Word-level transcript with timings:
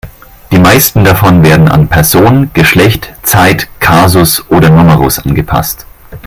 Die 0.51 0.57
meisten 0.57 1.03
davon 1.03 1.43
werden 1.43 1.67
an 1.67 1.87
Person, 1.87 2.49
Geschlecht, 2.55 3.13
Zeit, 3.21 3.69
Kasus 3.79 4.43
oder 4.49 4.71
Numerus 4.71 5.19
angepasst. 5.19 5.85